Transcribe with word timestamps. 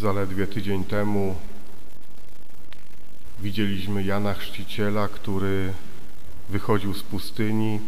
Zaledwie 0.00 0.46
tydzień 0.46 0.84
temu 0.84 1.34
widzieliśmy 3.40 4.02
Jana 4.02 4.34
Chrzciciela, 4.34 5.08
który 5.08 5.72
wychodził 6.48 6.94
z 6.94 7.02
pustyni 7.02 7.80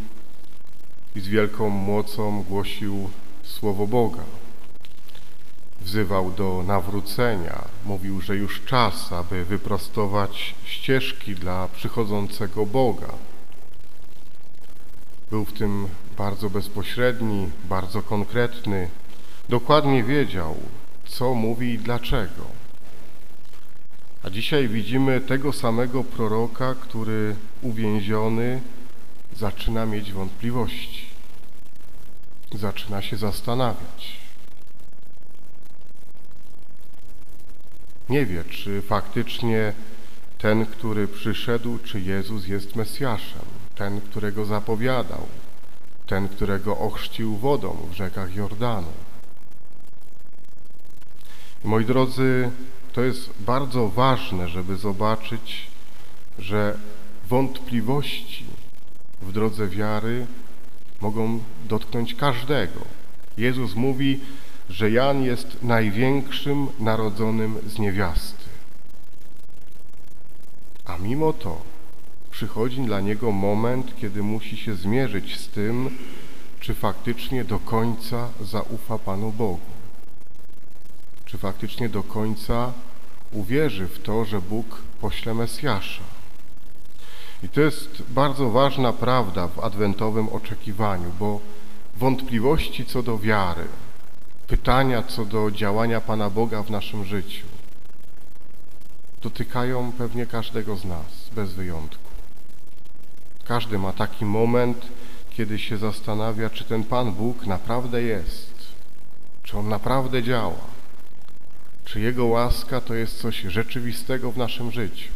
i 1.17 1.21
z 1.21 1.29
wielką 1.29 1.71
mocą 1.71 2.43
głosił 2.43 3.11
Słowo 3.43 3.87
Boga. 3.87 4.23
Wzywał 5.81 6.31
do 6.31 6.65
nawrócenia, 6.67 7.65
mówił, 7.85 8.21
że 8.21 8.37
już 8.37 8.65
czas, 8.65 9.13
aby 9.13 9.45
wyprostować 9.45 10.55
ścieżki 10.65 11.35
dla 11.35 11.69
przychodzącego 11.69 12.67
Boga. 12.67 13.13
Był 15.31 15.45
w 15.45 15.53
tym 15.53 15.89
bardzo 16.19 16.51
bezpośredni, 16.51 17.51
bardzo 17.65 18.03
konkretny, 18.03 18.89
dokładnie 19.49 20.05
wiedział, 20.05 20.57
co 21.09 21.35
mówi 21.35 21.73
i 21.73 21.79
dlaczego. 21.79 22.45
A 24.23 24.31
dzisiaj 24.31 24.69
widzimy 24.69 25.21
tego 25.21 25.53
samego 25.53 26.05
proroka, 26.05 26.75
który 26.75 27.37
uwięziony 27.63 28.61
zaczyna 29.37 29.87
mieć 29.87 30.13
wątpliwości, 30.13 31.07
zaczyna 32.55 33.03
się 33.03 33.17
zastanawiać. 33.17 34.19
Nie 38.09 38.27
wie, 38.27 38.45
czy 38.45 38.83
faktycznie 38.83 39.73
ten, 40.39 40.67
który 40.67 41.09
przyszedł, 41.09 41.79
czy 41.79 42.01
Jezus 42.01 42.47
jest 42.47 42.77
Mesjaszem, 42.77 43.45
ten, 43.75 44.01
którego 44.01 44.45
zapowiadał, 44.45 45.27
ten, 46.07 46.29
którego 46.29 46.79
ochrzcił 46.79 47.37
wodą 47.37 47.77
w 47.91 47.95
rzekach 47.95 48.35
Jordanu. 48.35 48.93
Moi 51.65 51.85
drodzy, 51.85 52.51
to 52.93 53.03
jest 53.03 53.31
bardzo 53.41 53.89
ważne, 53.89 54.49
żeby 54.49 54.77
zobaczyć, 54.77 55.67
że 56.39 56.79
wątpliwości 57.29 58.45
w 59.23 59.33
drodze 59.33 59.69
wiary 59.69 60.27
mogą 61.01 61.41
dotknąć 61.69 62.15
każdego. 62.15 62.81
Jezus 63.37 63.75
mówi, 63.75 64.21
że 64.71 64.91
Jan 64.91 65.23
jest 65.23 65.63
największym 65.63 66.67
narodzonym 66.81 67.59
z 67.67 67.79
niewiasty. 67.79 68.45
A 70.85 70.99
mimo 70.99 71.33
to 71.33 71.63
przychodzi 72.31 72.81
dla 72.81 73.01
niego 73.01 73.33
moment, 73.33 73.97
kiedy 74.01 74.23
musi 74.23 74.57
się 74.57 74.75
zmierzyć 74.75 75.37
z 75.41 75.49
tym, 75.49 75.91
czy 76.61 76.75
faktycznie 76.75 77.45
do 77.45 77.59
końca 77.59 78.29
zaufa 78.41 78.99
Panu 78.99 79.33
Bogu 79.33 79.78
czy 81.29 81.39
faktycznie 81.39 81.89
do 81.89 82.03
końca 82.03 82.73
uwierzy 83.33 83.87
w 83.87 84.03
to, 84.03 84.25
że 84.25 84.41
Bóg 84.41 84.83
pośle 85.01 85.35
Mesjasza. 85.35 86.03
I 87.43 87.49
to 87.49 87.61
jest 87.61 88.03
bardzo 88.09 88.51
ważna 88.51 88.93
prawda 88.93 89.49
w 89.49 89.59
adwentowym 89.59 90.29
oczekiwaniu, 90.29 91.13
bo 91.19 91.41
wątpliwości 91.97 92.87
co 92.87 93.03
do 93.03 93.19
wiary, 93.19 93.65
pytania 94.47 95.03
co 95.03 95.25
do 95.25 95.51
działania 95.51 96.01
Pana 96.01 96.31
Boga 96.31 96.63
w 96.63 96.71
naszym 96.71 97.05
życiu 97.05 97.47
dotykają 99.23 99.93
pewnie 99.93 100.27
każdego 100.27 100.77
z 100.77 100.85
nas, 100.85 101.31
bez 101.35 101.53
wyjątku. 101.53 102.11
Każdy 103.45 103.79
ma 103.79 103.93
taki 103.93 104.25
moment, 104.25 104.87
kiedy 105.31 105.59
się 105.59 105.77
zastanawia, 105.77 106.51
czy 106.51 106.65
ten 106.65 106.85
Pan 106.85 107.13
Bóg 107.13 107.47
naprawdę 107.47 108.03
jest, 108.03 108.55
czy 109.43 109.59
On 109.59 109.69
naprawdę 109.69 110.23
działa. 110.23 110.78
Czy 111.89 112.01
Jego 112.01 112.25
łaska 112.25 112.81
to 112.81 112.95
jest 112.95 113.21
coś 113.21 113.41
rzeczywistego 113.41 114.33
w 114.33 114.37
naszym 114.37 114.71
życiu? 114.71 115.09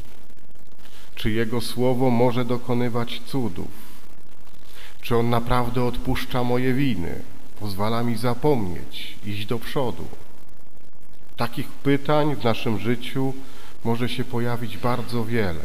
Czy 1.14 1.31
Jego 1.31 1.61
Słowo 1.61 2.11
może 2.11 2.45
dokonywać 2.45 3.23
cudów? 3.27 3.69
Czy 5.02 5.17
On 5.17 5.30
naprawdę 5.30 5.85
odpuszcza 5.85 6.45
moje 6.45 6.74
winy? 6.74 7.23
Pozwala 7.61 8.02
mi 8.02 8.17
zapomnieć, 8.17 9.19
iść 9.27 9.47
do 9.47 9.58
przodu? 9.58 10.05
Takich 11.36 11.69
pytań 11.69 12.36
w 12.36 12.45
naszym 12.45 12.79
życiu 12.79 13.35
może 13.85 14.08
się 14.08 14.24
pojawić 14.24 14.79
bardzo 14.79 15.24
wiele. 15.24 15.64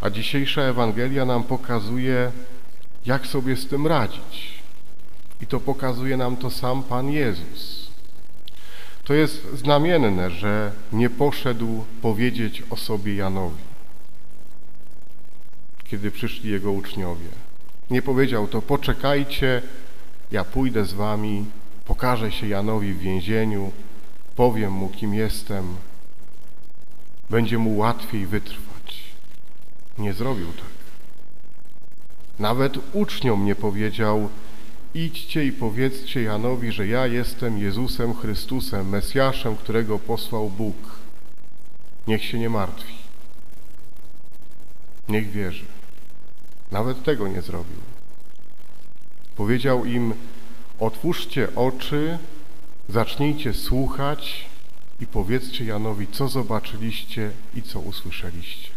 A 0.00 0.10
dzisiejsza 0.10 0.62
Ewangelia 0.62 1.24
nam 1.24 1.44
pokazuje, 1.44 2.32
jak 3.06 3.26
sobie 3.26 3.56
z 3.56 3.68
tym 3.68 3.86
radzić. 3.86 4.60
I 5.40 5.46
to 5.46 5.60
pokazuje 5.60 6.16
nam 6.16 6.36
to 6.36 6.50
sam 6.50 6.82
Pan 6.82 7.10
Jezus. 7.10 7.79
To 9.10 9.14
jest 9.14 9.46
znamienne, 9.54 10.30
że 10.30 10.72
nie 10.92 11.10
poszedł 11.10 11.84
powiedzieć 12.02 12.62
o 12.70 12.76
sobie 12.76 13.14
Janowi, 13.14 13.62
kiedy 15.84 16.10
przyszli 16.10 16.50
jego 16.50 16.72
uczniowie. 16.72 17.28
Nie 17.90 18.02
powiedział 18.02 18.48
to, 18.48 18.62
poczekajcie, 18.62 19.62
ja 20.30 20.44
pójdę 20.44 20.84
z 20.84 20.92
wami, 20.92 21.44
pokażę 21.84 22.32
się 22.32 22.48
Janowi 22.48 22.92
w 22.92 22.98
więzieniu, 22.98 23.72
powiem 24.36 24.72
mu, 24.72 24.88
kim 24.88 25.14
jestem, 25.14 25.76
będzie 27.30 27.58
mu 27.58 27.76
łatwiej 27.76 28.26
wytrwać. 28.26 29.04
Nie 29.98 30.12
zrobił 30.12 30.46
tak. 30.46 30.72
Nawet 32.38 32.78
uczniom 32.92 33.44
nie 33.44 33.54
powiedział, 33.54 34.28
Idźcie 34.94 35.44
i 35.44 35.52
powiedzcie 35.52 36.22
Janowi, 36.22 36.72
że 36.72 36.86
ja 36.86 37.06
jestem 37.06 37.58
Jezusem 37.58 38.14
Chrystusem, 38.14 38.88
Mesjaszem, 38.88 39.56
którego 39.56 39.98
posłał 39.98 40.50
Bóg. 40.50 40.76
Niech 42.06 42.24
się 42.24 42.38
nie 42.38 42.50
martwi. 42.50 42.94
Niech 45.08 45.30
wierzy. 45.30 45.64
Nawet 46.70 47.04
tego 47.04 47.28
nie 47.28 47.42
zrobił. 47.42 47.76
Powiedział 49.36 49.84
im, 49.84 50.14
otwórzcie 50.80 51.54
oczy, 51.54 52.18
zacznijcie 52.88 53.54
słuchać 53.54 54.46
i 55.00 55.06
powiedzcie 55.06 55.64
Janowi, 55.64 56.06
co 56.06 56.28
zobaczyliście 56.28 57.30
i 57.54 57.62
co 57.62 57.80
usłyszeliście. 57.80 58.68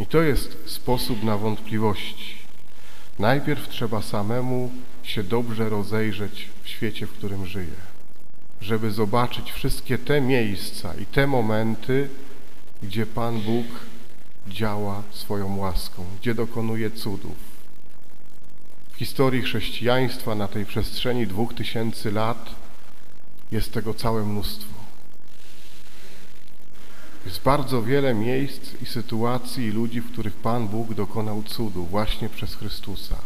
I 0.00 0.06
to 0.06 0.22
jest 0.22 0.58
sposób 0.66 1.22
na 1.22 1.38
wątpliwości. 1.38 2.41
Najpierw 3.18 3.68
trzeba 3.68 4.02
samemu 4.02 4.70
się 5.02 5.22
dobrze 5.22 5.68
rozejrzeć 5.68 6.48
w 6.62 6.68
świecie, 6.68 7.06
w 7.06 7.12
którym 7.12 7.46
żyje, 7.46 7.74
żeby 8.60 8.90
zobaczyć 8.90 9.52
wszystkie 9.52 9.98
te 9.98 10.20
miejsca 10.20 10.94
i 10.94 11.06
te 11.06 11.26
momenty, 11.26 12.08
gdzie 12.82 13.06
Pan 13.06 13.40
Bóg 13.40 13.66
działa 14.48 15.02
swoją 15.10 15.56
łaską, 15.56 16.04
gdzie 16.20 16.34
dokonuje 16.34 16.90
cudów. 16.90 17.36
W 18.92 18.96
historii 18.96 19.42
chrześcijaństwa 19.42 20.34
na 20.34 20.48
tej 20.48 20.66
przestrzeni 20.66 21.26
dwóch 21.26 21.54
tysięcy 21.54 22.12
lat 22.12 22.54
jest 23.52 23.72
tego 23.72 23.94
całe 23.94 24.24
mnóstwo. 24.24 24.71
Jest 27.26 27.42
bardzo 27.42 27.82
wiele 27.82 28.14
miejsc 28.14 28.82
i 28.82 28.86
sytuacji 28.86 29.64
i 29.64 29.70
ludzi, 29.70 30.00
w 30.00 30.12
których 30.12 30.34
Pan 30.34 30.68
Bóg 30.68 30.94
dokonał 30.94 31.42
cudu 31.42 31.84
właśnie 31.84 32.28
przez 32.28 32.54
Chrystusa, 32.54 33.16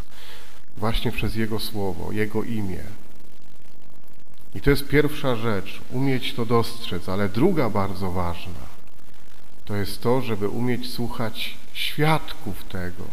właśnie 0.77 1.12
przez 1.12 1.34
Jego 1.34 1.59
Słowo, 1.59 2.12
Jego 2.12 2.43
imię. 2.43 2.84
I 4.55 4.61
to 4.61 4.71
jest 4.71 4.89
pierwsza 4.89 5.37
rzecz, 5.37 5.81
umieć 5.93 6.34
to 6.34 6.47
dostrzec, 6.47 7.09
ale 7.09 7.29
druga 7.29 7.71
bardzo 7.71 8.11
ważna, 8.11 8.67
to 9.65 9.77
jest 9.77 10.03
to, 10.03 10.23
żeby 10.23 10.49
umieć 10.49 10.91
słuchać 10.93 11.57
świadków 11.73 12.65
tego. 12.65 13.05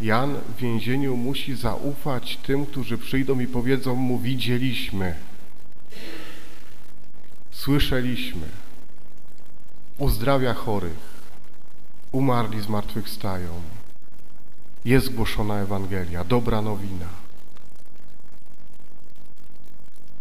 Jan 0.00 0.34
w 0.34 0.56
więzieniu 0.56 1.16
musi 1.16 1.56
zaufać 1.56 2.36
tym, 2.36 2.66
którzy 2.66 2.98
przyjdą 2.98 3.40
i 3.40 3.46
powiedzą 3.46 3.94
mu, 3.94 4.18
widzieliśmy, 4.18 5.14
słyszeliśmy 7.50 8.65
uzdrawia 9.98 10.54
chorych, 10.54 10.98
umarli 12.12 12.60
zmartwychwstają. 12.60 13.48
Jest 14.84 15.14
głoszona 15.14 15.54
Ewangelia, 15.54 16.24
dobra 16.24 16.62
nowina. 16.62 17.06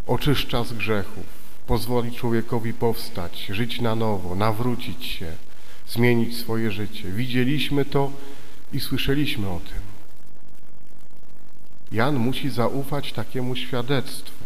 Oczyszcza 0.08 0.64
z 0.64 0.74
grzechów, 0.74 1.26
pozwoli 1.68 2.12
człowiekowi 2.12 2.74
powstać, 2.74 3.46
żyć 3.50 3.82
na 3.82 3.96
nowo, 3.96 4.36
nawrócić 4.36 5.06
się, 5.06 5.32
zmienić 5.88 6.38
swoje 6.38 6.72
życie. 6.72 7.12
Widzieliśmy 7.12 7.86
to 7.86 8.12
i 8.74 8.80
słyszeliśmy 8.80 9.50
o 9.50 9.60
tym. 9.60 9.86
Jan 11.92 12.16
musi 12.16 12.50
zaufać 12.50 13.14
takiemu 13.14 13.56
świadectwu. 13.56 14.46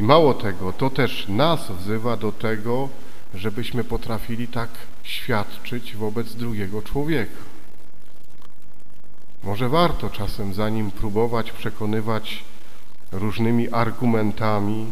I 0.00 0.02
mało 0.02 0.34
tego, 0.34 0.72
to 0.72 0.90
też 0.90 1.28
nas 1.28 1.72
wzywa 1.72 2.16
do 2.16 2.32
tego, 2.32 2.88
żebyśmy 3.34 3.84
potrafili 3.84 4.48
tak 4.48 4.70
świadczyć 5.02 5.96
wobec 5.96 6.34
drugiego 6.34 6.82
człowieka. 6.82 7.42
Może 9.42 9.68
warto 9.68 10.10
czasem 10.10 10.54
za 10.54 10.68
nim 10.68 10.90
próbować 10.90 11.52
przekonywać 11.52 12.44
różnymi 13.12 13.68
argumentami, 13.72 14.86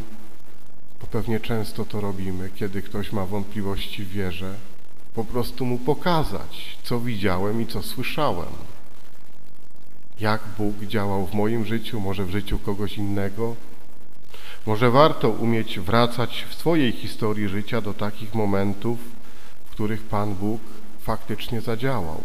Bo 1.00 1.06
pewnie 1.06 1.40
często 1.40 1.84
to 1.84 2.00
robimy, 2.00 2.50
kiedy 2.54 2.82
ktoś 2.82 3.12
ma 3.12 3.26
wątpliwości 3.26 4.04
w 4.04 4.08
wierze, 4.08 4.54
po 5.14 5.24
prostu 5.24 5.66
mu 5.66 5.78
pokazać, 5.78 6.78
co 6.82 7.00
widziałem 7.00 7.62
i 7.62 7.66
co 7.66 7.82
słyszałem. 7.82 8.52
Jak 10.20 10.40
Bóg 10.58 10.76
działał 10.80 11.26
w 11.26 11.34
moim 11.34 11.64
życiu, 11.64 12.00
może 12.00 12.24
w 12.24 12.30
życiu 12.30 12.58
kogoś 12.58 12.98
innego. 12.98 13.56
Może 14.66 14.90
warto 14.90 15.30
umieć 15.30 15.78
wracać 15.78 16.46
w 16.48 16.54
swojej 16.54 16.92
historii 16.92 17.48
życia 17.48 17.80
do 17.80 17.94
takich 17.94 18.34
momentów, 18.34 18.98
w 19.64 19.70
których 19.70 20.02
Pan 20.02 20.34
Bóg 20.34 20.60
faktycznie 21.00 21.60
zadziałał. 21.60 22.22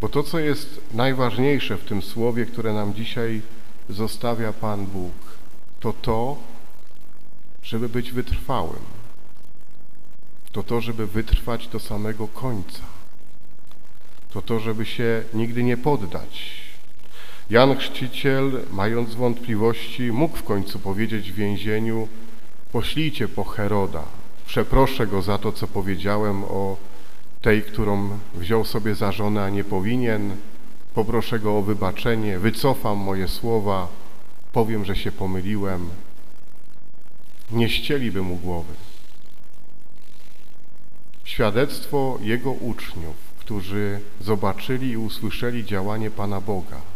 Bo 0.00 0.08
to, 0.08 0.22
co 0.22 0.38
jest 0.38 0.80
najważniejsze 0.94 1.76
w 1.76 1.84
tym 1.84 2.02
słowie, 2.02 2.46
które 2.46 2.72
nam 2.72 2.94
dzisiaj 2.94 3.42
zostawia 3.88 4.52
Pan 4.52 4.86
Bóg, 4.86 5.12
to 5.80 5.92
to, 5.92 6.36
żeby 7.62 7.88
być 7.88 8.12
wytrwałym. 8.12 8.82
To 10.52 10.62
to, 10.62 10.80
żeby 10.80 11.06
wytrwać 11.06 11.68
do 11.68 11.80
samego 11.80 12.28
końca. 12.28 12.82
To 14.30 14.42
to, 14.42 14.60
żeby 14.60 14.86
się 14.86 15.22
nigdy 15.34 15.62
nie 15.62 15.76
poddać. 15.76 16.65
Jan 17.50 17.76
Chrzciciel, 17.76 18.60
mając 18.72 19.14
wątpliwości, 19.14 20.12
mógł 20.12 20.36
w 20.36 20.42
końcu 20.42 20.78
powiedzieć 20.78 21.32
w 21.32 21.34
więzieniu 21.34 22.08
poślijcie 22.72 23.28
po 23.28 23.44
Heroda, 23.44 24.02
przeproszę 24.46 25.06
go 25.06 25.22
za 25.22 25.38
to, 25.38 25.52
co 25.52 25.66
powiedziałem 25.66 26.44
o 26.44 26.76
tej, 27.42 27.62
którą 27.62 28.18
wziął 28.34 28.64
sobie 28.64 28.94
za 28.94 29.12
żonę, 29.12 29.44
a 29.44 29.50
nie 29.50 29.64
powinien, 29.64 30.36
poproszę 30.94 31.38
go 31.38 31.58
o 31.58 31.62
wybaczenie, 31.62 32.38
wycofam 32.38 32.98
moje 32.98 33.28
słowa, 33.28 33.88
powiem, 34.52 34.84
że 34.84 34.96
się 34.96 35.12
pomyliłem. 35.12 35.88
Nie 37.50 37.68
ścieliby 37.68 38.22
mu 38.22 38.36
głowy. 38.36 38.72
Świadectwo 41.24 42.18
jego 42.22 42.52
uczniów, 42.52 43.16
którzy 43.38 44.00
zobaczyli 44.20 44.90
i 44.90 44.96
usłyszeli 44.96 45.64
działanie 45.64 46.10
Pana 46.10 46.40
Boga, 46.40 46.95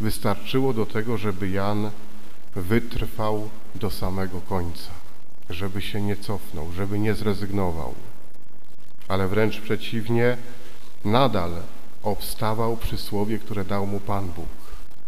wystarczyło 0.00 0.72
do 0.72 0.86
tego, 0.86 1.18
żeby 1.18 1.48
Jan 1.48 1.90
wytrwał 2.56 3.48
do 3.74 3.90
samego 3.90 4.40
końca, 4.40 4.90
żeby 5.50 5.82
się 5.82 6.02
nie 6.02 6.16
cofnął, 6.16 6.72
żeby 6.72 6.98
nie 6.98 7.14
zrezygnował, 7.14 7.94
ale 9.08 9.28
wręcz 9.28 9.60
przeciwnie, 9.60 10.36
nadal 11.04 11.52
obstawał 12.02 12.76
przy 12.76 12.98
słowie, 12.98 13.38
które 13.38 13.64
dał 13.64 13.86
mu 13.86 14.00
Pan 14.00 14.28
Bóg, 14.28 14.48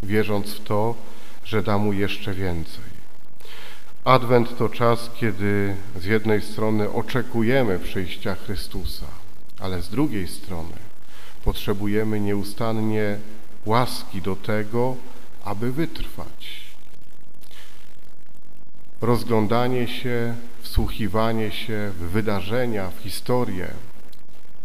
wierząc 0.02 0.46
w 0.46 0.60
to, 0.60 0.94
że 1.44 1.62
da 1.62 1.78
mu 1.78 1.92
jeszcze 1.92 2.34
więcej. 2.34 3.00
Adwent 4.04 4.58
to 4.58 4.68
czas, 4.68 5.10
kiedy 5.14 5.76
z 6.00 6.04
jednej 6.04 6.42
strony 6.42 6.92
oczekujemy 6.92 7.78
przyjścia 7.78 8.34
Chrystusa, 8.34 9.06
ale 9.58 9.82
z 9.82 9.88
drugiej 9.88 10.28
strony 10.28 10.72
potrzebujemy 11.44 12.20
nieustannie 12.20 13.18
łaski 13.66 14.22
do 14.22 14.36
tego, 14.36 14.96
aby 15.44 15.72
wytrwać. 15.72 16.60
Rozglądanie 19.00 19.88
się, 19.88 20.34
wsłuchiwanie 20.60 21.52
się 21.52 21.92
w 21.98 22.10
wydarzenia, 22.10 22.90
w 22.90 23.02
historię 23.02 23.68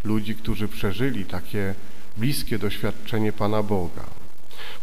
ludzi, 0.03 0.36
którzy 0.36 0.68
przeżyli 0.68 1.25
takie 1.25 1.75
bliskie 2.18 2.59
doświadczenie 2.59 3.33
Pana 3.33 3.63
Boga. 3.63 4.06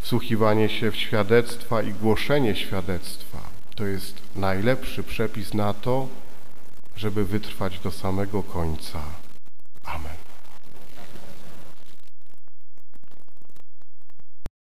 Wsłuchiwanie 0.00 0.68
się 0.68 0.90
w 0.90 0.96
świadectwa 0.96 1.82
i 1.82 1.92
głoszenie 1.92 2.56
świadectwa 2.56 3.52
to 3.74 3.86
jest 3.86 4.22
najlepszy 4.36 5.02
przepis 5.02 5.54
na 5.54 5.74
to, 5.74 6.08
żeby 6.96 7.24
wytrwać 7.24 7.78
do 7.78 7.90
samego 7.90 8.42
końca. 8.42 9.02
Amen. 9.84 10.21